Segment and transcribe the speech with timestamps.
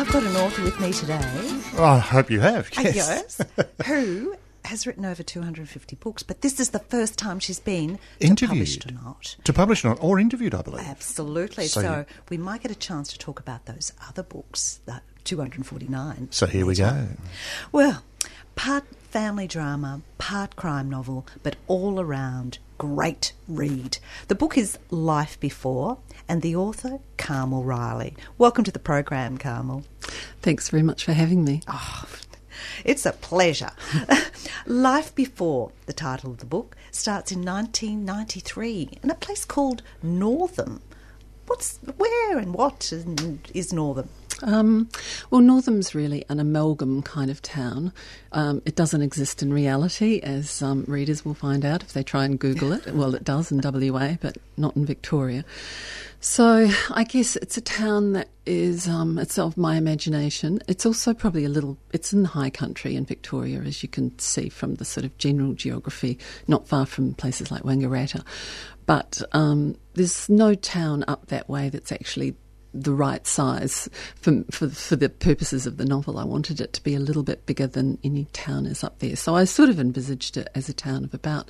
[0.00, 1.20] I've got an author with me today.
[1.76, 2.70] Oh, I hope you have.
[2.78, 2.96] uh, Yes.
[3.38, 3.40] Yes.
[3.86, 4.34] who
[4.64, 8.48] has written over 250 books, but this is the first time she's been to Interviewed.
[8.50, 9.36] published or not.
[9.44, 10.86] to publish not or interviewed, I believe.
[10.86, 11.66] Absolutely.
[11.66, 16.28] So So, we might get a chance to talk about those other books, the 249.
[16.30, 17.08] So here we go.
[17.70, 18.02] Well,
[18.56, 23.98] part family drama, part crime novel, but all around great read.
[24.28, 28.16] The book is Life Before, and the author, Carmel Reilly.
[28.38, 29.84] Welcome to the program, Carmel.
[30.40, 31.60] Thanks very much for having me.
[31.68, 32.06] Oh,
[32.82, 33.72] it's a pleasure.
[34.66, 40.80] Life Before, the title of the book, starts in 1993 in a place called Northam.
[41.48, 42.90] What's where and what
[43.52, 44.08] is Northam?
[44.42, 44.88] Um,
[45.30, 47.92] well, Northam's really an amalgam kind of town.
[48.32, 52.24] Um, it doesn't exist in reality, as um, readers will find out if they try
[52.24, 52.94] and Google it.
[52.94, 55.44] Well, it does in WA, but not in Victoria.
[56.22, 60.60] So I guess it's a town that is um, it's of my imagination.
[60.68, 61.78] It's also probably a little.
[61.92, 65.16] It's in the high country in Victoria, as you can see from the sort of
[65.16, 68.22] general geography, not far from places like Wangaratta.
[68.84, 72.36] But um, there's no town up that way that's actually
[72.72, 76.18] the right size for, for for the purposes of the novel.
[76.18, 79.16] I wanted it to be a little bit bigger than any town is up there.
[79.16, 81.48] So I sort of envisaged it as a town of about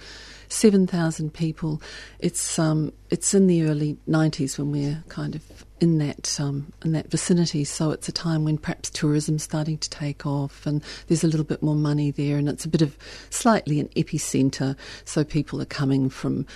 [0.48, 1.83] seven thousand people.
[2.19, 5.43] It's um it's in the early nineties when we're kind of
[5.81, 7.65] in that um, in that vicinity.
[7.65, 11.45] So it's a time when perhaps tourism's starting to take off, and there's a little
[11.45, 12.97] bit more money there, and it's a bit of
[13.31, 14.77] slightly an epicentre.
[15.05, 16.47] So people are coming from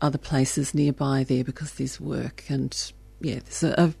[0.00, 3.94] other places nearby there because there's work and yeah, there's a, a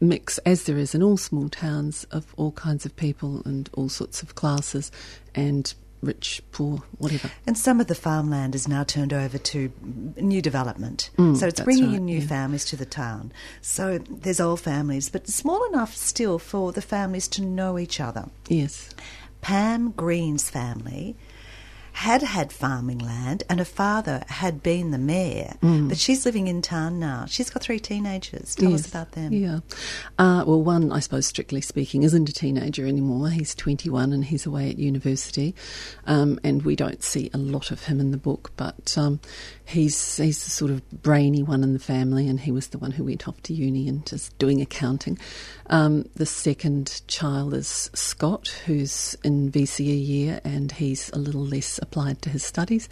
[0.00, 3.88] mix, as there is in all small towns, of all kinds of people and all
[3.88, 4.90] sorts of classes,
[5.34, 7.30] and rich, poor, whatever.
[7.46, 9.72] And some of the farmland is now turned over to
[10.16, 11.10] new development.
[11.18, 12.26] Mm, so it's bringing right, in new yeah.
[12.26, 13.32] families to the town.
[13.60, 18.26] So there's old families, but small enough still for the families to know each other.
[18.48, 18.90] Yes.
[19.40, 21.16] Pam Green's family
[21.96, 26.60] had had farming land and her father had been the mayor, but she's living in
[26.60, 27.24] town now.
[27.26, 28.54] She's got three teenagers.
[28.54, 29.32] Tell us about them.
[29.32, 29.60] Yeah.
[30.18, 33.30] Uh, well, one, I suppose, strictly speaking, isn't a teenager anymore.
[33.30, 35.54] He's 21 and he's away at university.
[36.06, 39.18] Um, and we don't see a lot of him in the book, but um,
[39.64, 42.90] he's, he's the sort of brainy one in the family, and he was the one
[42.90, 45.18] who went off to uni and is doing accounting.
[45.68, 51.78] Um, the second child is Scott, who's in VCE year, and he's a little less
[51.82, 52.88] applied to his studies.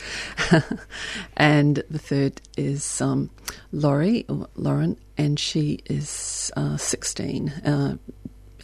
[1.37, 3.31] and the third is um,
[3.73, 7.97] Laurie, or Lauren, and she is uh, 16 uh,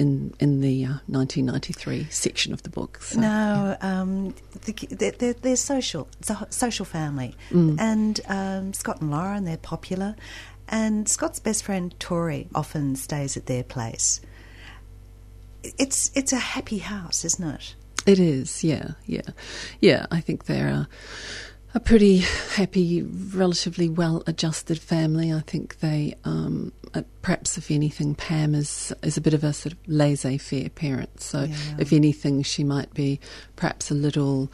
[0.01, 3.03] in, in the uh, 1993 section of the book.
[3.03, 4.35] So, No, um,
[4.65, 6.09] the, they're, they're, they're social.
[6.21, 7.37] It's a social family.
[7.51, 7.77] Mm.
[7.79, 10.17] And um, Scott and Lauren, they're popular.
[10.71, 14.21] And Scott's best friend, Tori, often stays at their place.
[15.63, 17.75] It's, it's a happy house, isn't it?
[18.07, 19.21] It is, yeah, yeah.
[19.81, 20.89] Yeah, I think they're a,
[21.75, 22.19] a pretty
[22.55, 25.33] happy, relatively well adjusted family.
[25.33, 29.53] I think they, um, uh, perhaps if anything, Pam is, is a bit of a
[29.53, 31.21] sort of laissez faire parent.
[31.21, 31.57] So Yeah.
[31.79, 33.21] if anything, she might be
[33.57, 34.51] perhaps a little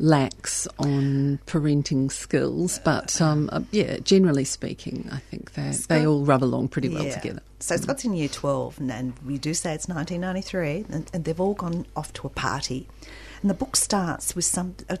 [0.00, 2.80] lax on parenting skills.
[2.84, 7.04] But um, uh, yeah, generally speaking, I think they, they all rub along pretty well
[7.04, 7.14] Yeah.
[7.14, 7.42] together.
[7.60, 11.38] So Scott's in year 12, and, and we do say it's 1993, and, and they've
[11.40, 12.88] all gone off to a party.
[13.42, 14.74] And the book starts with some.
[14.88, 14.96] Uh,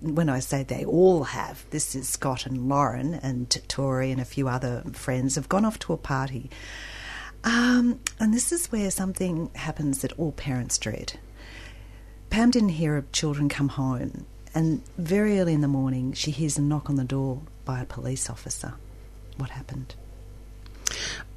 [0.00, 4.24] when I say they all have, this is Scott and Lauren and Tori and a
[4.24, 6.50] few other friends have gone off to a party.
[7.44, 11.18] Um, and this is where something happens that all parents dread.
[12.30, 16.58] Pam didn't hear her children come home, and very early in the morning, she hears
[16.58, 18.74] a knock on the door by a police officer.
[19.36, 19.94] What happened?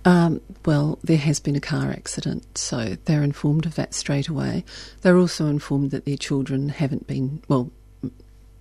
[0.03, 4.63] Um, well, there has been a car accident, so they're informed of that straight away.
[5.01, 7.71] They're also informed that their children haven't been, well,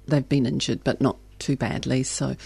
[0.06, 2.02] they've been injured, but not too badly.
[2.02, 2.36] So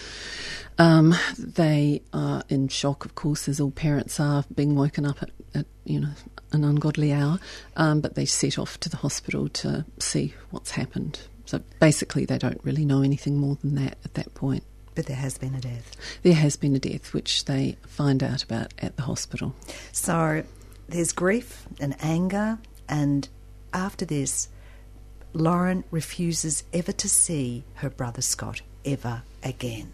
[0.77, 5.31] um, they are in shock, of course, as all parents are, being woken up at,
[5.53, 6.11] at you know,
[6.53, 7.39] an ungodly hour.
[7.75, 11.19] Um, but they set off to the hospital to see what's happened.
[11.45, 14.63] So basically, they don't really know anything more than that at that point.
[14.95, 15.95] But there has been a death.
[16.23, 19.53] There has been a death, which they find out about at the hospital.
[19.91, 20.43] So
[20.87, 23.27] there's grief and anger, and
[23.73, 24.47] after this,
[25.33, 29.91] Lauren refuses ever to see her brother Scott ever again.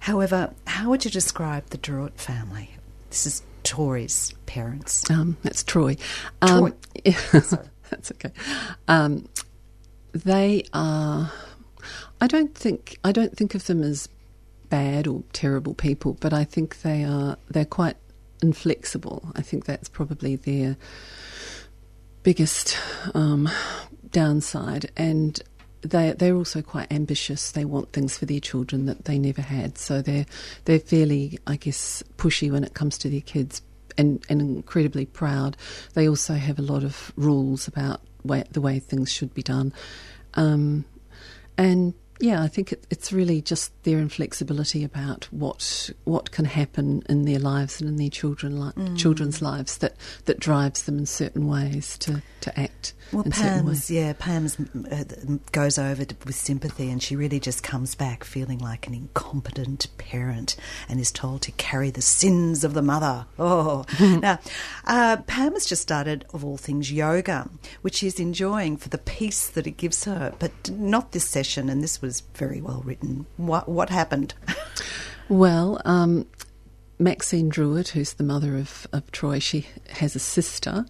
[0.00, 2.70] However, how would you describe the Druitt family?
[3.10, 5.08] This is Tori's parents.
[5.10, 5.96] Um, that's Troy.
[6.42, 6.74] Um,
[7.04, 8.32] that's okay.
[8.88, 9.28] Um,
[10.16, 11.32] they are.
[12.20, 12.98] I don't think.
[13.04, 14.08] I don't think of them as
[14.68, 17.36] bad or terrible people, but I think they are.
[17.48, 17.96] They're quite
[18.42, 19.30] inflexible.
[19.34, 20.76] I think that's probably their
[22.22, 22.76] biggest
[23.14, 23.48] um,
[24.10, 24.90] downside.
[24.96, 25.40] And
[25.82, 27.52] they they're also quite ambitious.
[27.52, 29.78] They want things for their children that they never had.
[29.78, 30.26] So they're
[30.64, 33.62] they're fairly, I guess, pushy when it comes to their kids,
[33.98, 35.56] and, and incredibly proud.
[35.94, 39.72] They also have a lot of rules about way, the way things should be done,
[40.34, 40.84] um,
[41.58, 47.02] and yeah, I think it, it's really just their inflexibility about what what can happen
[47.08, 48.98] in their lives and in their children li- mm.
[48.98, 52.94] children's lives that, that drives them in certain ways to, to act.
[53.12, 55.04] Well, Pam's yeah, Pam's uh,
[55.52, 59.86] goes over to, with sympathy, and she really just comes back feeling like an incompetent
[59.98, 60.56] parent,
[60.88, 63.26] and is told to carry the sins of the mother.
[63.38, 64.38] Oh, now
[64.86, 67.48] uh, Pam has just started, of all things, yoga,
[67.82, 71.68] which she's enjoying for the peace that it gives her, but not this session.
[71.68, 73.26] And this was very well written.
[73.36, 74.34] What what happened?
[75.28, 76.26] well, um,
[76.98, 80.86] Maxine Druitt, who's the mother of, of Troy, she has a sister.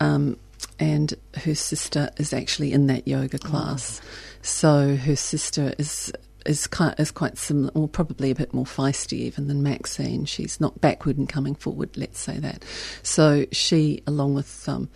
[0.00, 0.38] Um,
[0.78, 3.46] and her sister is actually in that yoga oh.
[3.46, 4.00] class.
[4.02, 4.08] Oh.
[4.42, 6.12] So her sister is
[6.46, 10.24] is quite, is quite similar, or probably a bit more feisty even than Maxine.
[10.24, 12.64] She's not backward and coming forward, let's say that.
[13.02, 14.88] So she, along with um,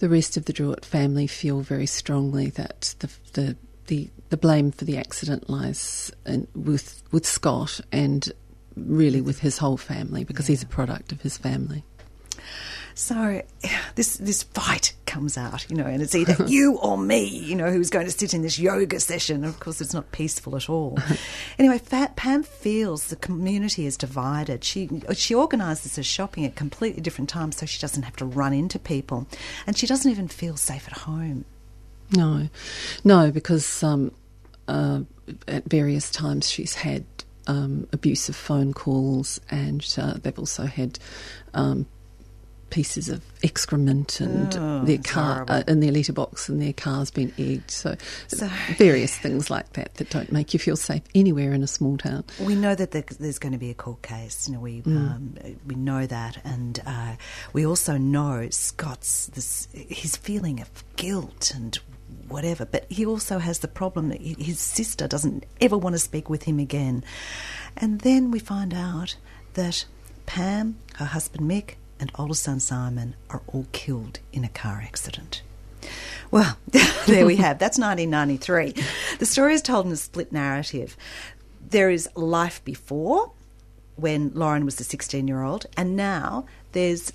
[0.00, 3.56] the rest of the Druitt family, feel very strongly that the the
[3.90, 8.32] the, the blame for the accident lies in, with with Scott and
[8.76, 10.52] really with his whole family because yeah.
[10.52, 11.82] he's a product of his family.
[12.94, 13.42] So
[13.96, 17.72] this this fight comes out, you know, and it's either you or me, you know,
[17.72, 19.44] who's going to sit in this yoga session.
[19.44, 20.96] Of course, it's not peaceful at all.
[21.58, 24.62] anyway, Fat Pam feels the community is divided.
[24.62, 28.52] She she organises her shopping at completely different times, so she doesn't have to run
[28.52, 29.26] into people,
[29.66, 31.44] and she doesn't even feel safe at home.
[32.16, 32.48] No,
[33.04, 34.12] no, because um,
[34.68, 35.00] uh,
[35.46, 37.04] at various times she's had
[37.46, 40.98] um, abusive phone calls, and uh, they've also had
[41.54, 41.86] um,
[42.70, 47.32] pieces of excrement and oh, their car uh, in their letterbox and their car's been
[47.36, 47.70] egged.
[47.70, 47.96] So,
[48.28, 51.96] so, various things like that that don't make you feel safe anywhere in a small
[51.96, 52.24] town.
[52.40, 54.48] We know that there's going to be a court case.
[54.48, 54.96] You know, we mm.
[54.96, 55.34] um,
[55.66, 57.16] we know that, and uh,
[57.52, 61.78] we also know Scott's this his feeling of guilt and
[62.28, 62.64] whatever.
[62.64, 66.44] But he also has the problem that his sister doesn't ever want to speak with
[66.44, 67.04] him again.
[67.76, 69.16] And then we find out
[69.54, 69.84] that
[70.26, 75.42] Pam, her husband Mick, and older son Simon are all killed in a car accident.
[76.30, 76.56] Well,
[77.06, 77.58] there we have.
[77.58, 78.74] That's 1993.
[79.18, 80.96] The story is told in a split narrative.
[81.68, 83.32] There is life before,
[83.96, 87.12] when Lauren was a 16 year old, and now there's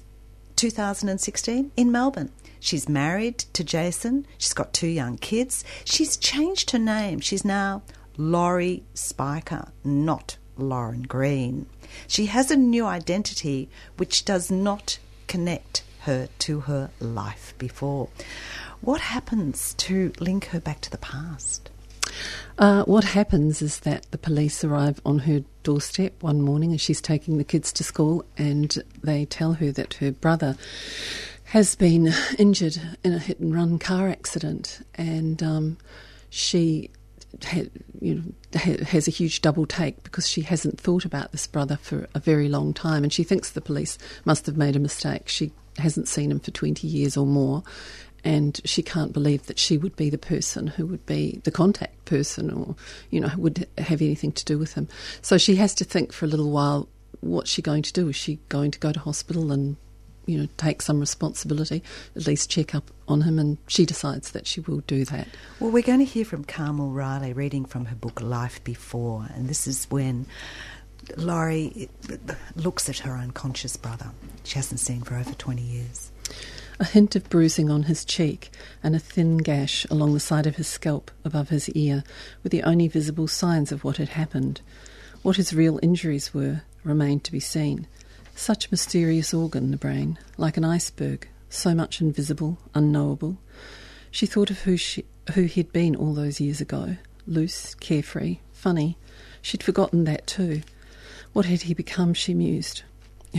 [0.56, 2.32] 2016 in Melbourne.
[2.66, 4.26] She's married to Jason.
[4.40, 5.64] She's got two young kids.
[5.84, 7.20] She's changed her name.
[7.20, 7.84] She's now
[8.18, 11.68] Laurie Spiker, not Lauren Green.
[12.08, 14.98] She has a new identity which does not
[15.28, 18.10] connect her to her life before.
[18.82, 21.70] What happens to link her back to the past?
[22.58, 27.02] Uh, what happens is that the police arrive on her doorstep one morning as she's
[27.02, 30.58] taking the kids to school and they tell her that her brother
[31.56, 35.78] has been injured in a hit and run car accident and um,
[36.30, 36.92] she
[38.02, 38.24] you know,
[38.60, 42.50] has a huge double take because she hasn't thought about this brother for a very
[42.50, 45.30] long time, and she thinks the police must have made a mistake.
[45.30, 47.64] She hasn't seen him for 20 years or more,
[48.26, 52.04] and she can't believe that she would be the person who would be the contact
[52.04, 52.76] person or,
[53.12, 54.90] you know, would have anything to do with him.
[55.22, 56.90] So she has to think for a little while
[57.22, 58.10] what's she going to do?
[58.10, 59.78] Is she going to go to hospital and
[60.26, 61.84] you know, take some responsibility,
[62.16, 65.28] at least check up on him, and she decides that she will do that.
[65.60, 69.48] Well, we're going to hear from Carmel Reilly reading from her book Life Before, and
[69.48, 70.26] this is when
[71.18, 74.12] Laurie uh, looks at her unconscious brother.
[74.44, 76.12] She hasn't seen for over 20 years.
[76.80, 78.52] A hint of bruising on his cheek
[78.84, 82.04] and a thin gash along the side of his scalp above his ear
[82.44, 84.60] were the only visible signs of what had happened.
[85.22, 87.88] What his real injuries were remained to be seen.
[88.38, 93.38] Such a mysterious organ, the brain, like an iceberg, so much invisible, unknowable.
[94.12, 98.98] She thought of who she, who he'd been all those years ago, loose, carefree, funny.
[99.42, 100.62] She'd forgotten that too.
[101.32, 102.84] What had he become, she mused.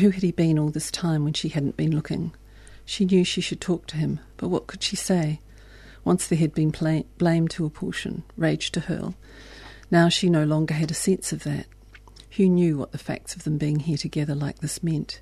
[0.00, 2.34] Who had he been all this time when she hadn't been looking?
[2.86, 5.40] She knew she should talk to him, but what could she say?
[6.04, 9.14] Once there had been blame to apportion, rage to hurl.
[9.90, 11.66] Now she no longer had a sense of that.
[12.36, 15.20] Who knew what the facts of them being here together like this meant?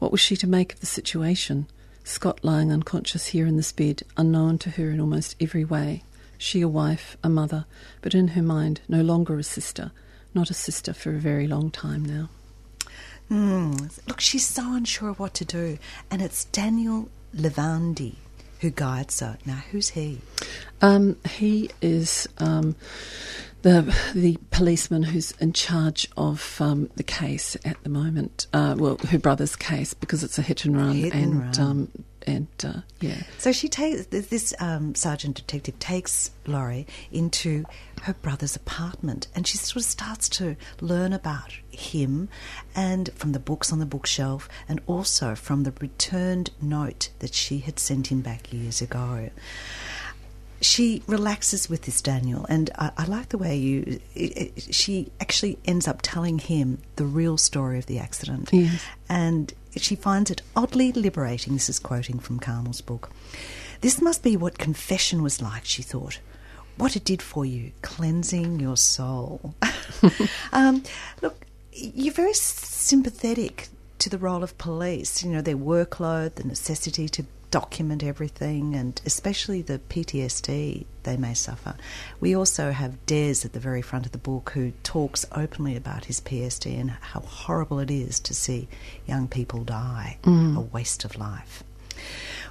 [0.00, 1.68] What was she to make of the situation?
[2.02, 6.02] Scott lying unconscious here in this bed, unknown to her in almost every way.
[6.36, 7.66] She a wife, a mother,
[8.02, 9.92] but in her mind no longer a sister,
[10.34, 12.28] not a sister for a very long time now.
[14.08, 15.78] Look, she's so unsure what to do.
[16.10, 18.16] And it's Daniel Levandi
[18.60, 19.38] who guides her.
[19.46, 20.20] Now, who's he?
[20.80, 22.74] Um, he is um,
[23.68, 28.46] the the policeman who's in charge of um, the case at the moment.
[28.52, 31.60] Uh, well, her brother's case because it's a hit and run, Hit and and run.
[31.60, 31.88] Um,
[32.26, 37.64] and uh, yeah, So she takes this um, sergeant detective takes Laurie into
[38.02, 42.28] her brother's apartment, and she sort of starts to learn about him,
[42.74, 47.58] and from the books on the bookshelf, and also from the returned note that she
[47.58, 49.30] had sent him back years ago.
[50.60, 54.00] She relaxes with this Daniel, and I, I like the way you.
[54.14, 58.82] It, it, she actually ends up telling him the real story of the accident, Yes.
[59.08, 61.52] and she finds it oddly liberating.
[61.54, 63.10] This is quoting from Carmel's book.
[63.82, 66.18] This must be what confession was like, she thought.
[66.76, 69.54] What it did for you, cleansing your soul.
[70.52, 70.82] um,
[71.22, 77.08] look, you're very sympathetic to the role of police, you know, their workload, the necessity
[77.10, 81.74] to document everything, and especially the PTSD they may suffer.
[82.20, 86.06] We also have Des at the very front of the book who talks openly about
[86.06, 88.68] his PSD and how horrible it is to see
[89.06, 90.56] young people die, mm.
[90.56, 91.64] a waste of life.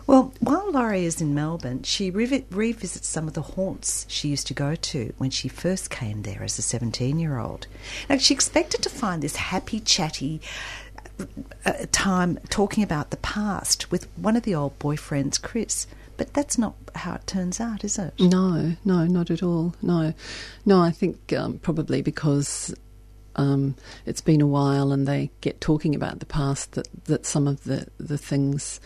[0.07, 4.47] Well, while Laurie is in Melbourne, she revi- revisits some of the haunts she used
[4.47, 7.67] to go to when she first came there as a 17 year old.
[8.09, 10.39] Now, she expected to find this happy, chatty
[11.91, 15.87] time talking about the past with one of the old boyfriends, Chris.
[16.17, 18.13] But that's not how it turns out, is it?
[18.19, 19.75] no, no, not at all.
[19.83, 20.13] No,
[20.65, 22.73] no, I think um, probably because.
[23.39, 23.75] Um,
[24.07, 26.71] it's been a while, and they get talking about the past.
[26.71, 28.79] That, that some of the, the things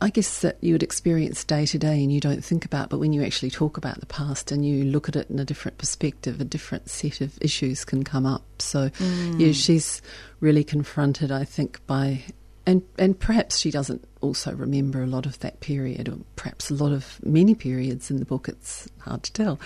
[0.00, 2.98] I guess that you would experience day to day and you don't think about, but
[2.98, 5.78] when you actually talk about the past and you look at it in a different
[5.78, 8.44] perspective, a different set of issues can come up.
[8.60, 9.54] So, yeah, mm.
[9.54, 10.00] she's
[10.40, 12.22] really confronted, I think, by.
[12.68, 16.74] And, and perhaps she doesn't also remember a lot of that period, or perhaps a
[16.74, 18.46] lot of many periods in the book.
[18.46, 19.58] It's hard to tell,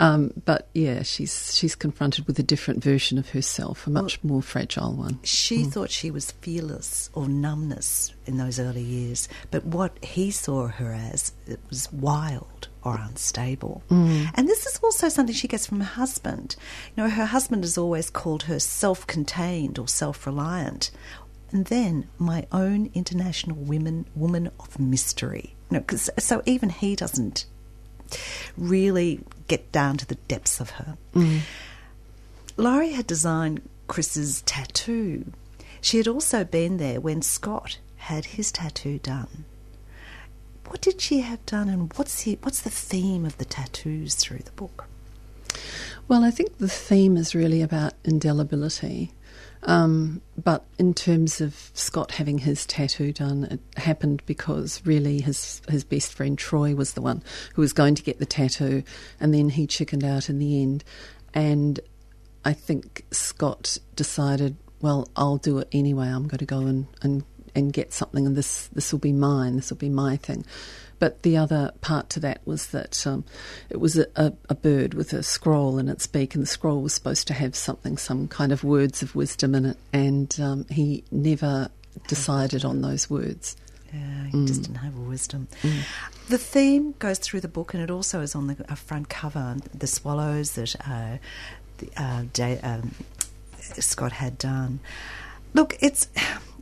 [0.00, 4.42] um, but yeah, she's she's confronted with a different version of herself, a much more
[4.42, 5.20] fragile one.
[5.22, 10.66] She thought she was fearless or numbness in those early years, but what he saw
[10.66, 13.82] her as it was wild or unstable.
[14.34, 16.56] And this is also something she gets from her husband.
[16.96, 20.90] You know, her husband has always called her self-contained or self-reliant.
[21.52, 25.54] And then my own international women woman of mystery.
[25.70, 27.44] You know, 'cause- so even he doesn't
[28.56, 30.96] really get down to the depths of her.
[31.14, 31.40] Mm.
[32.56, 35.32] Laurie had designed Chris's tattoo.
[35.80, 39.44] She had also been there when Scott had his tattoo done.
[40.68, 44.38] What did she have done, and what's the, what's the theme of the tattoos through
[44.40, 44.86] the book?
[46.08, 49.12] Well, I think the theme is really about indelibility.
[49.64, 55.62] Um, but in terms of Scott having his tattoo done, it happened because really his
[55.68, 57.22] his best friend Troy was the one
[57.54, 58.82] who was going to get the tattoo,
[59.20, 60.82] and then he chickened out in the end.
[61.32, 61.78] And
[62.44, 66.08] I think Scott decided, well, I'll do it anyway.
[66.08, 69.56] I'm going to go and, and, and get something, and this this will be mine.
[69.56, 70.44] This will be my thing.
[71.02, 73.24] But the other part to that was that um,
[73.68, 76.80] it was a, a, a bird with a scroll in its beak, and the scroll
[76.80, 80.64] was supposed to have something, some kind of words of wisdom in it, and um,
[80.70, 81.70] he never
[82.06, 83.56] decided on those words.
[83.92, 85.48] Yeah, he just didn't have a wisdom.
[86.28, 89.56] The theme goes through the book, and it also is on the uh, front cover.
[89.74, 91.16] The swallows that uh,
[91.78, 92.94] the, uh, um,
[93.58, 94.78] Scott had done.
[95.52, 96.06] Look, it's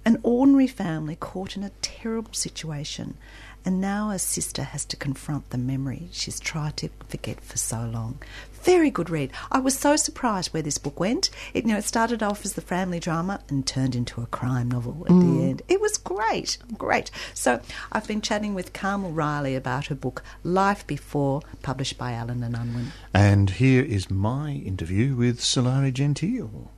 [0.06, 3.18] an ordinary family caught in a terrible situation,
[3.64, 7.84] and now a sister has to confront the memory she's tried to forget for so
[7.84, 8.18] long.
[8.62, 9.32] Very good read.
[9.50, 11.30] I was so surprised where this book went.
[11.54, 14.70] It, you know, it started off as the family drama and turned into a crime
[14.70, 15.48] novel at the mm.
[15.48, 15.62] end.
[15.68, 17.10] It was great, great.
[17.32, 22.42] So I've been chatting with Carmel Reilly about her book Life Before, published by Allen
[22.42, 22.92] and Unwin.
[23.14, 26.68] And here is my interview with Sulari Gentill.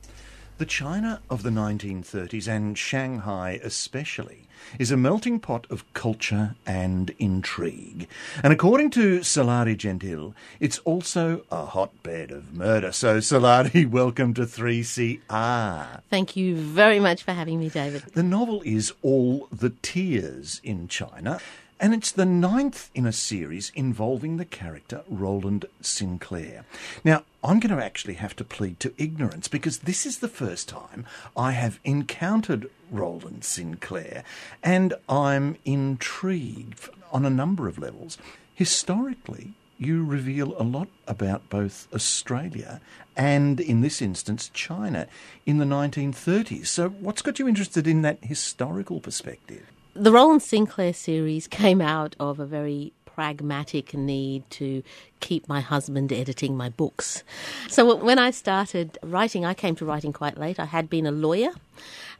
[0.63, 4.47] The China of the 1930s, and Shanghai especially,
[4.79, 8.07] is a melting pot of culture and intrigue.
[8.41, 12.93] And according to Sulari Gentill, it's also a hotbed of murder.
[12.93, 16.01] So, Sulari, welcome to 3CR.
[16.09, 18.03] Thank you very much for having me, David.
[18.13, 21.41] The novel is All the Tears in China,
[21.79, 26.65] and it's the ninth in a series involving the character Rowland Sinclair.
[27.03, 30.69] Now, I'm going to actually have to plead to ignorance because this is the first
[30.69, 34.23] time I have encountered Rowland Sinclair,
[34.61, 38.17] and I'm intrigued on a number of levels.
[38.55, 42.79] Historically, you reveal a lot about both Australia
[43.15, 45.07] and, in this instance, China
[45.45, 46.67] in the 1930s.
[46.67, 49.69] So, what's got you interested in that historical perspective?
[49.95, 54.81] The Rowland Sinclair series came out of a very pragmatic need to
[55.19, 57.23] keep my husband editing my books.
[57.69, 60.59] So when I started writing, I came to writing quite late.
[60.59, 61.51] I had been a lawyer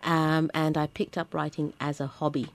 [0.03, 2.49] um, and I picked up writing as a hobby.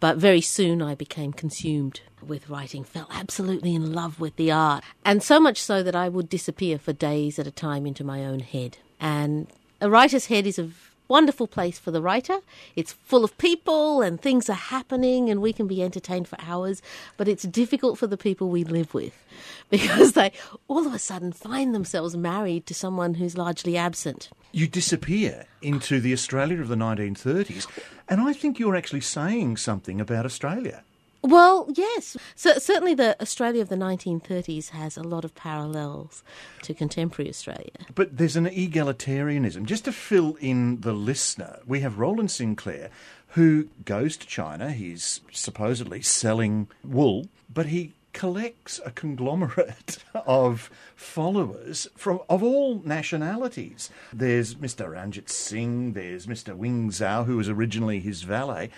[0.00, 4.82] But very soon I became consumed with writing, fell absolutely in love with the art.
[5.04, 8.24] And so much so that I would disappear for days at a time into my
[8.24, 8.78] own head.
[8.98, 9.46] And
[9.80, 10.70] a writer's head is a
[11.08, 12.38] wonderful place for the writer.
[12.74, 16.82] It's full of people and things are happening and we can be entertained for hours,
[17.16, 19.14] but it's difficult for the people we live with
[19.70, 20.32] because they
[20.68, 24.30] all of a sudden find themselves married to someone who's largely absent.
[24.52, 27.66] You disappear into the Australia of the 1930s,
[28.08, 30.82] and I think you're actually saying something about Australia.
[31.26, 32.16] Well, yes.
[32.36, 36.22] So, certainly, the Australia of the 1930s has a lot of parallels
[36.62, 37.72] to contemporary Australia.
[37.94, 39.64] But there's an egalitarianism.
[39.64, 42.90] Just to fill in the listener, we have Rowland Sinclair,
[43.30, 44.70] who goes to China.
[44.70, 53.90] He's supposedly selling wool, but he collects a conglomerate of followers from of all nationalities.
[54.12, 54.92] There's Mr.
[54.92, 56.54] Ranjit Singh, there's Mr.
[56.54, 58.70] Wing Zhao, who was originally his valet,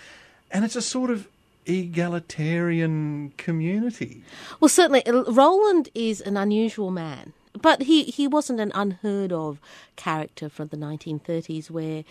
[0.49, 1.27] and it's a sort of
[1.65, 4.23] egalitarian community.
[4.59, 9.59] Well, certainly, uh, Rowland is an unusual man, but he, he wasn't an unheard of
[9.95, 12.03] character from the 1930s where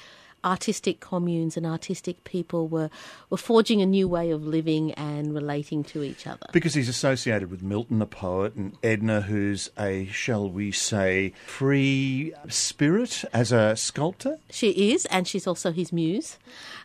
[0.45, 2.91] artistic communes and artistic people were,
[3.31, 6.47] were forging a new way of living and relating to each other.
[6.53, 12.33] Because he's associated with Milton, the poet, and Edna, who's a, shall we say, free
[12.49, 14.39] spirit as a sculptor.
[14.51, 16.39] She is, and she's also his muse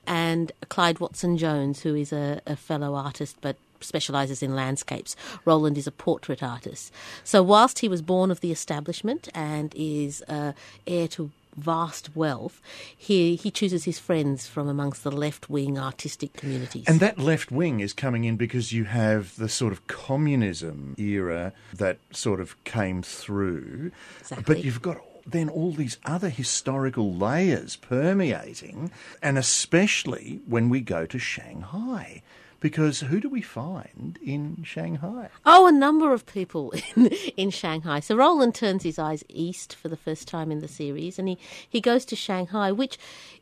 [0.05, 5.15] and Clyde Watson Jones, who is a, a fellow artist but specialises in landscapes.
[5.45, 6.91] Rowland is a portrait artist.
[7.23, 10.53] So, whilst he was born of the establishment and is uh,
[10.87, 12.61] heir to vast wealth,
[12.95, 16.85] he, he chooses his friends from amongst the left wing artistic communities.
[16.87, 21.53] And that left wing is coming in because you have the sort of communism era
[21.73, 23.91] that sort of came through.
[24.19, 24.55] Exactly.
[24.55, 31.05] But you've got then all these other historical layers permeating, and especially when we go
[31.05, 32.21] to Shanghai.
[32.63, 35.27] Because who do we find in Shanghai?
[35.45, 37.99] Oh, a number of people in, in Shanghai.
[37.99, 41.37] So Rowland turns his eyes east for the first time in the series, and he,
[41.69, 42.97] he goes to Shanghai, which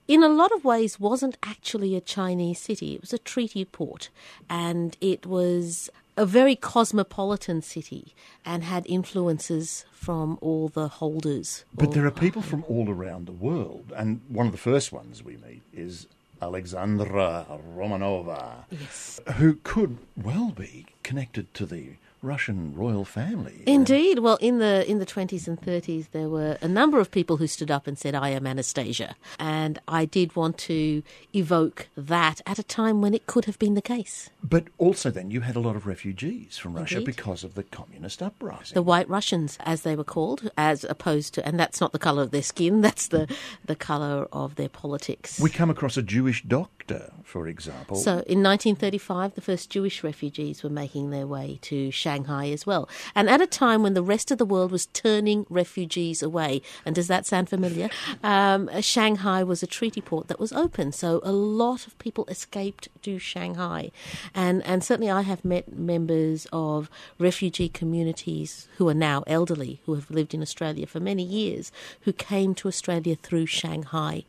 [0.07, 2.95] in a lot of ways wasn't actually a Chinese city.
[2.95, 4.09] It was a treaty port,
[4.49, 11.63] and it was a very cosmopolitan city and had influences from all the holders.
[11.75, 15.23] But there are people from all around the world, and one of the first ones
[15.23, 16.07] we meet is
[16.41, 19.19] Alexandra Romanova, yes.
[19.35, 23.63] who could well be connected to the Russian royal family.
[23.65, 24.19] Indeed.
[24.19, 27.47] Well, in the in the 20s and 30s, there were a number of people who
[27.47, 31.01] stood up and said, "I am Anastasia," and I did want to
[31.33, 34.29] evoke that at a time when it could have been the case.
[34.43, 37.05] But also, then you had a lot of refugees from Russia Indeed.
[37.05, 38.75] because of the communist uprising.
[38.75, 42.21] The White Russians, as they were called, as opposed to, and that's not the colour
[42.21, 43.27] of their skin; that's the
[43.65, 45.39] the colour of their politics.
[45.39, 47.97] we come across a Jewish doctor, for example.
[47.97, 52.89] So in 1935, the first Jewish refugees were making their way to Shanghai as well.
[53.15, 56.95] And at a time when the rest of the world was turning refugees away, and
[56.95, 57.89] does that sound familiar?
[58.23, 60.91] Um, Shanghai was a treaty port that was open.
[60.91, 63.91] So a lot of people escaped to Shanghai.
[64.33, 69.95] And, and certainly I have met members of refugee communities who are now elderly, who
[69.95, 71.71] have lived in Australia for many years,
[72.01, 74.23] who came to Australia through Shanghai.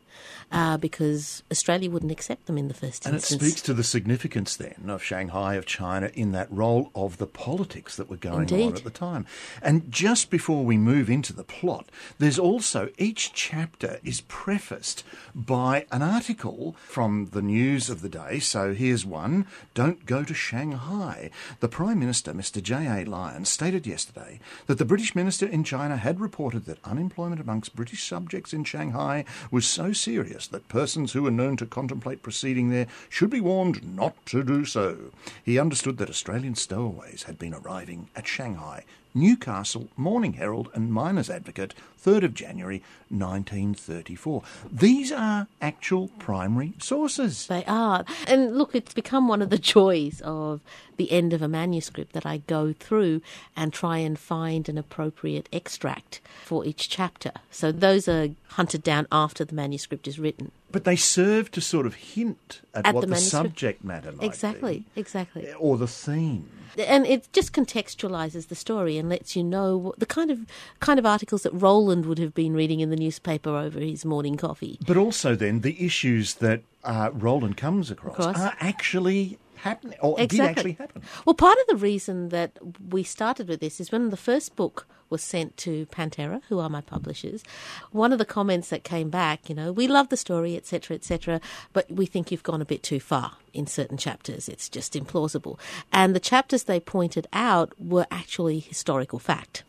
[0.51, 3.83] Uh, because Australia wouldn't accept them in the first instance, and it speaks to the
[3.83, 8.53] significance then of Shanghai, of China, in that role of the politics that were going
[8.53, 9.25] on at the time.
[9.61, 15.85] And just before we move into the plot, there's also each chapter is prefaced by
[15.91, 18.39] an article from the news of the day.
[18.39, 21.31] So here's one Don't go to Shanghai.
[21.59, 22.61] The Prime Minister, Mr.
[22.61, 23.05] J.A.
[23.05, 28.03] Lyons, stated yesterday that the British minister in China had reported that unemployment amongst British
[28.03, 32.87] subjects in Shanghai was so serious that persons who were known to contemplate proceeding there
[33.09, 34.97] should be warned not to do so.
[35.43, 38.83] He understood that Australian stowaways had been arriving at Shanghai.
[39.15, 44.41] Newcastle Morning Herald and Miners Advocate, 3rd of January 1934.
[44.71, 47.47] These are actual primary sources.
[47.47, 48.05] They are.
[48.27, 50.61] And look, it's become one of the joys of
[50.97, 53.21] the end of a manuscript that I go through
[53.55, 57.31] and try and find an appropriate extract for each chapter.
[57.51, 60.51] So those are hunted down after the manuscript is written.
[60.71, 64.25] But they serve to sort of hint at, At what the the, subject matter might
[64.25, 65.43] Exactly, exactly.
[65.43, 66.49] be, or the theme.
[66.79, 70.39] and it just contextualizes the story and lets you know what, the kind of
[70.79, 74.35] kind of articles that Rowland would have been reading in the newspaper over his morning
[74.37, 74.79] coffee.
[74.85, 78.39] But also, then the issues that uh, Rowland comes Across.
[78.39, 80.49] are actually happening, or did Exactly.
[80.49, 81.01] actually happen.
[81.25, 82.57] Well, part of the reason that
[82.89, 86.69] we started with this is when the first book was sent to Pantera, who are
[86.69, 87.43] my publishers.
[87.91, 91.39] One of the comments that came back, you know, we love the story, etc., etc.,
[91.71, 94.49] but we think you've gone a bit too far in certain chapters.
[94.49, 95.59] It's just implausible.
[95.91, 99.63] And the chapters they pointed out were actually historical fact.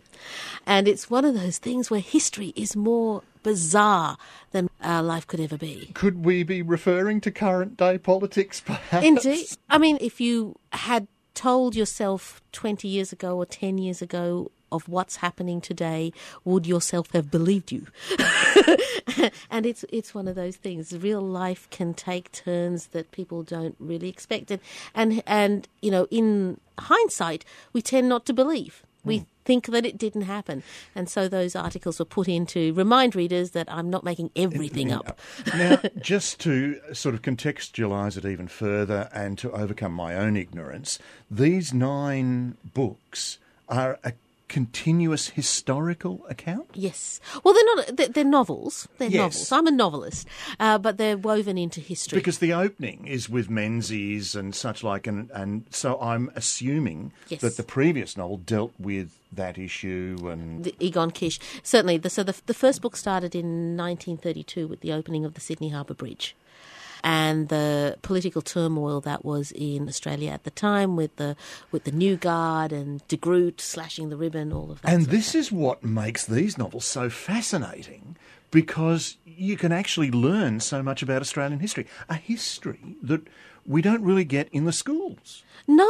[0.67, 4.17] And it's one of those things where history is more bizarre
[4.53, 5.91] than our life could ever be.
[5.95, 9.07] Could we be referring to current day politics, perhaps?
[9.07, 9.47] Indeed.
[9.69, 14.89] I mean, if you had told yourself 20 years ago or 10 years ago of
[14.89, 16.13] what's happening today,
[16.45, 17.87] would yourself have believed you?
[19.51, 20.93] and it's it's one of those things.
[20.93, 24.61] Real life can take turns that people don't really expect, and
[24.95, 28.83] and, and you know, in hindsight, we tend not to believe.
[29.05, 29.25] We hmm.
[29.45, 30.63] think that it didn't happen,
[30.95, 34.93] and so those articles were put in to remind readers that I'm not making everything
[34.93, 35.19] up.
[35.55, 40.99] now, just to sort of contextualise it even further and to overcome my own ignorance,
[41.31, 43.39] these nine books
[43.69, 44.13] are a
[44.49, 46.69] continuous historical account?
[46.75, 47.21] Yes.
[47.43, 47.97] Well, they're not.
[47.97, 48.89] They're, they're novels.
[48.99, 49.19] They're Yes.
[49.19, 49.53] novels.
[49.53, 50.29] I'm a novelist,
[50.61, 52.19] uh, but they're woven into history.
[52.19, 57.41] Because the opening is with Menzies and such like, and, and so I'm assuming Yes.
[57.41, 61.97] that the previous novel dealt with that issue and the Egon Kisch, certainly.
[61.99, 65.71] The, so the the first book started in 1932 with the opening of the Sydney
[65.71, 66.37] Harbour Bridge.
[67.07, 71.37] And the political turmoil that was in Australia at the time, with the
[71.71, 74.91] with the New Guard and De Groot slashing the ribbon, all of that.
[74.91, 78.17] And this is what makes these novels so fascinating
[78.51, 81.87] because you can actually learn so much about Australian history.
[82.09, 83.29] A history that
[83.67, 85.43] we don't really get in the schools.
[85.67, 85.89] No,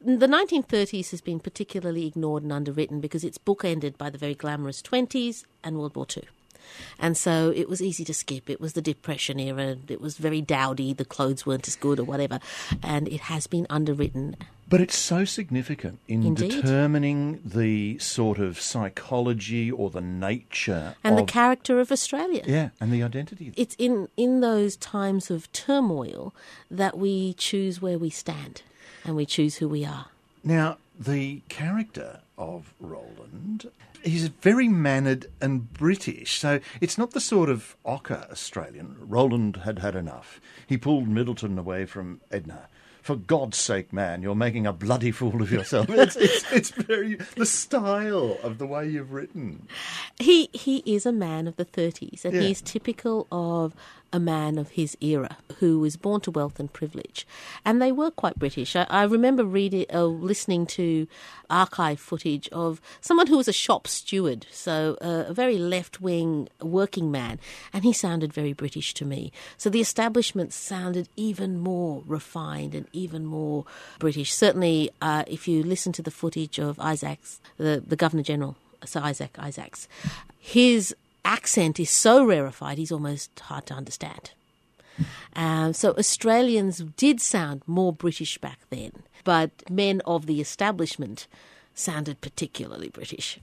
[0.00, 4.80] the 1930s has been particularly ignored and underwritten because it's bookended by the very glamorous
[4.80, 6.24] 20s and World War II.
[6.98, 8.48] And so it was easy to skip.
[8.50, 9.76] It was the Depression era.
[9.88, 10.92] It was very dowdy.
[10.92, 12.38] The clothes weren't as good or whatever.
[12.82, 14.36] And it has been underwritten.
[14.68, 16.50] But it's so significant in Indeed.
[16.62, 22.42] determining the sort of psychology or the nature And the character of Australia.
[22.46, 23.52] yeah, and the identity.
[23.56, 26.34] It's in, in those times of turmoil
[26.70, 28.62] that we choose where we stand
[29.04, 30.06] and we choose who we are.
[30.42, 33.70] Now, the character of Rowland,
[34.02, 38.96] he's very mannered and British, so it's not the sort of ochre Australian.
[39.00, 40.40] Rowland had had enough.
[40.66, 42.68] He pulled Middleton away from Edna.
[43.02, 45.88] For God's sake, man, you're making a bloody fool of yourself.
[45.90, 49.68] It's, it's, it's very the style of the way you've written.
[50.18, 52.40] He he is a man of the 30s, and Yeah.
[52.40, 53.74] he's typical of
[54.14, 57.26] a man of his era who was born to wealth and privilege,
[57.64, 58.76] and they were quite British.
[58.76, 61.08] I, I remember reading, uh, listening to
[61.50, 67.10] archive footage of someone who was a shop steward, so uh, a very left-wing working
[67.10, 67.40] man,
[67.72, 69.32] and he sounded very British to me.
[69.56, 73.64] So the establishment sounded even more refined and even more
[73.98, 74.32] British.
[74.32, 78.54] Certainly, uh, if you listen to the footage of Isaacs, the the Governor General.
[78.86, 79.88] Sir Isaac Isaacs.
[80.38, 84.32] His accent is so rarefied, he's almost hard to understand.
[85.34, 88.92] Um, so Australians did sound more British back then,
[89.24, 91.26] but men of the establishment
[91.74, 93.38] sounded particularly British.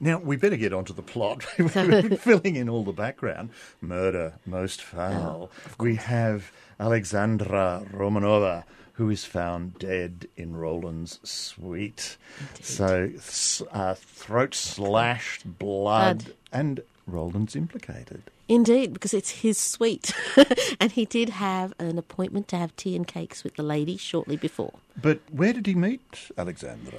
[0.00, 1.44] Now, we better get on to the plot.
[1.58, 3.50] We've been filling in all the background.
[3.80, 5.50] Murder, most foul.
[5.78, 8.64] we have Alexandra Romanova,
[8.94, 12.16] who is found dead in Rowland's suite.
[12.60, 16.34] So, s- uh, throat slashed, blood, Blood.
[16.52, 18.22] and Rowland's implicated.
[18.48, 20.12] Indeed, because it's his suite.
[20.80, 24.36] and he did have an appointment to have tea and cakes with the lady shortly
[24.36, 24.74] before.
[25.00, 26.98] But where did he meet Alexandra?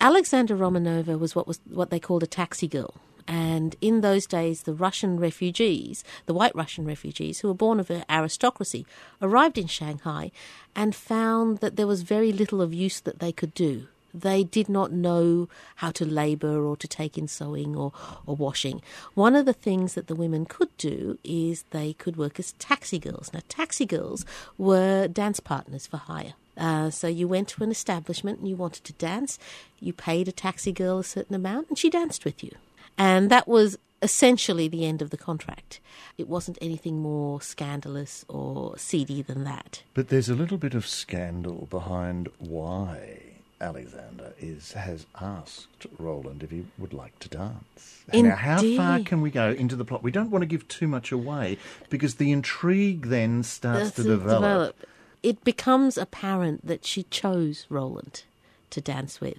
[0.00, 2.94] Alexandra Romanova was what was what they called a taxi girl.
[3.26, 7.88] And in those days, the Russian refugees, the white Russian refugees who were born of
[7.88, 8.86] an aristocracy,
[9.22, 10.30] arrived in Shanghai
[10.76, 13.88] and found that there was very little of use that they could do.
[14.14, 17.92] They did not know how to labour or to take in sewing or,
[18.26, 18.80] or washing.
[19.14, 23.00] One of the things that the women could do is they could work as taxi
[23.00, 23.32] girls.
[23.34, 24.24] Now, taxi girls
[24.56, 26.34] were dance partners for hire.
[26.56, 29.38] Uh, so you went to an establishment and you wanted to dance.
[29.80, 32.52] You paid a taxi girl a certain amount, and she danced with you.
[32.96, 35.80] And that was essentially the end of the contract.
[36.16, 39.82] It wasn't anything more scandalous or seedy than that.
[39.94, 43.23] But there's a little bit of scandal behind why
[43.60, 48.04] Alexander is has asked Rowland if he would like to dance.
[48.12, 48.28] Indeed.
[48.28, 50.02] Now, how far can we go into the plot?
[50.02, 54.02] We don't want to give too much away because the intrigue then starts That's to
[54.02, 54.76] develop.
[55.22, 58.24] It becomes apparent that she chose Rowland
[58.70, 59.38] to dance with,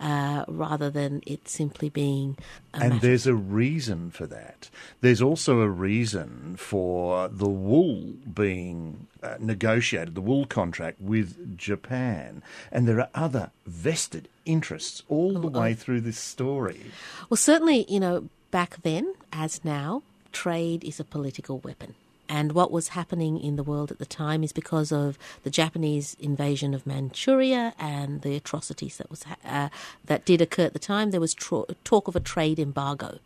[0.00, 2.36] uh, rather than it simply being.
[2.72, 4.70] And matter- there's a reason for that.
[5.00, 12.42] There's also a reason for the wool being uh, negotiated, the wool contract with Japan.
[12.70, 16.80] And there are other vested interests all the way through this story.
[17.30, 21.94] Well, certainly, you know, back then, as now, trade is a political weapon.
[22.28, 26.16] And what was happening in the world at the time is because of the Japanese
[26.18, 29.68] invasion of Manchuria and the atrocities that was ha- uh,
[30.04, 31.10] that did occur at the time.
[31.10, 33.18] There was tro- talk of a trade embargo.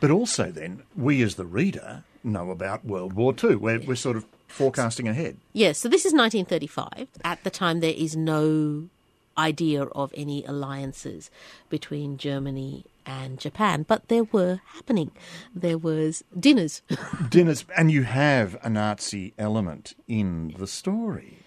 [0.00, 3.56] But also, then, we as the reader know about World War II.
[3.56, 5.38] We're, we're sort of forecasting ahead.
[5.52, 7.08] Yes, so this is 1935.
[7.24, 8.88] At the time, there is no
[9.36, 11.30] idea of any alliances
[11.70, 15.10] between Germany and Japan, but there were happening.
[15.54, 16.82] There was dinners.
[17.28, 21.38] Dinners, and you have a Nazi element in the story.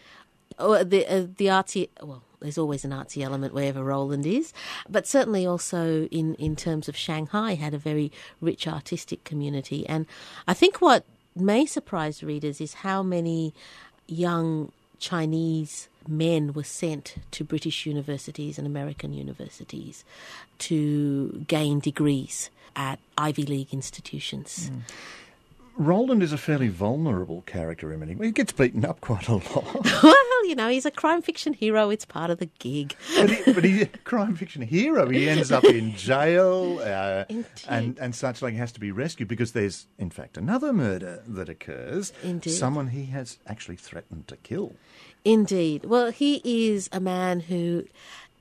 [0.57, 4.53] Oh, the uh, the artsy well there's always an artsy element wherever Rowland is
[4.87, 10.05] but certainly also in in terms of Shanghai had a very rich artistic community and
[10.47, 11.03] I think what
[11.35, 13.53] may surprise readers is how many
[14.07, 20.03] young Chinese men were sent to British universities and American universities
[20.59, 24.69] to gain degrees at Ivy League institutions.
[24.69, 24.81] Mm.
[25.77, 28.27] Rowland is a fairly vulnerable character in many ways.
[28.27, 30.03] He gets beaten up quite a lot.
[30.35, 31.89] Well, you know, he's a crime fiction hero.
[31.89, 32.95] It's part of the gig.
[33.15, 35.09] but, he, but he's a crime fiction hero.
[35.09, 37.23] He ends up in jail uh,
[37.67, 38.53] and, and such like.
[38.53, 42.13] He has to be rescued because there's, in fact, another murder that occurs.
[42.21, 42.51] Indeed.
[42.51, 44.73] Someone he has actually threatened to kill.
[45.23, 45.85] Indeed.
[45.85, 47.85] Well, he is a man who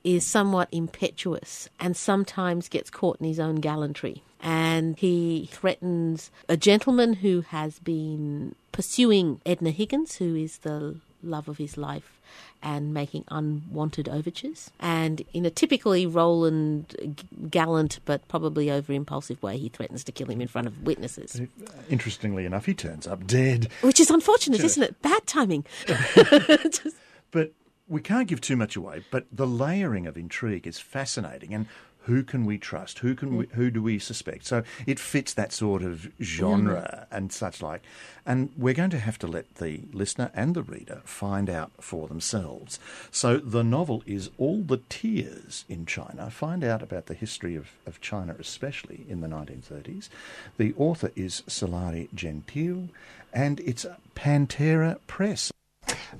[0.05, 4.21] is somewhat impetuous and sometimes gets caught in his own gallantry.
[4.39, 11.47] And he threatens a gentleman who has been pursuing Edna Higgins, who is the love
[11.49, 12.21] of his life,
[12.61, 14.69] and making unwanted overtures.
[14.79, 17.17] And in a typically Rowland
[17.49, 21.41] gallant but probably over impulsive way, he threatens to kill him in front of witnesses.
[21.41, 23.69] Uh, interestingly enough, he turns up dead.
[23.81, 25.01] Which is unfortunate, isn't it?
[25.01, 25.65] Bad timing.
[25.87, 26.95] Just-
[27.31, 27.51] But
[27.87, 29.03] we can't give too much away.
[29.11, 31.67] But the layering of intrigue is fascinating, and
[32.05, 32.99] who can we trust?
[32.99, 33.51] Who can we, mm.
[33.53, 34.45] who do we suspect?
[34.45, 37.17] So it fits that sort of genre mm.
[37.17, 37.81] and such like.
[38.25, 42.07] And we're going to have to let the listener and the reader find out for
[42.07, 42.79] themselves.
[43.11, 46.29] So the novel is All the Tears in China.
[46.29, 50.09] Find out about the history of, of China, especially in the 1930s.
[50.57, 52.89] The author is Sulari Gentill,
[53.33, 55.51] and it's Pantera Press.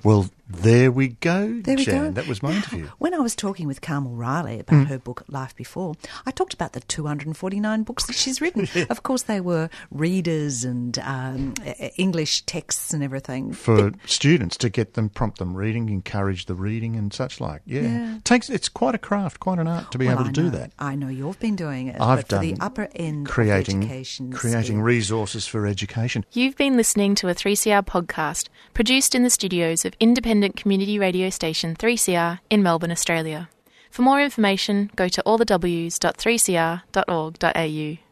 [0.04, 2.04] Well, there we go, There we Jan.
[2.04, 2.10] go.
[2.12, 2.86] That was my interview.
[2.98, 6.72] When I was talking with Carmel Reilly about her book Life Before, I talked about
[6.72, 8.68] the 249 books that she's written.
[8.90, 11.54] Of course, they were readers and um,
[11.96, 13.52] English texts and everything.
[13.52, 17.62] For students to get them, prompt them reading, encourage the reading and such like.
[17.66, 17.80] Yeah.
[17.82, 18.18] Yeah.
[18.22, 20.42] Takes it's quite a craft, quite an art to be Well, able to I do
[20.44, 20.72] know- that.
[20.78, 22.00] I know you've been doing it.
[22.00, 24.32] I've but for done the upper end creating of education.
[24.32, 24.82] creating sphere.
[24.84, 26.24] resources for education.
[26.32, 31.30] You've been listening to a 3CR podcast produced in the studios of independent community radio
[31.30, 33.48] station 3CR in Melbourne, Australia.
[33.90, 38.05] For more information, go to allthews.3cr.org.au.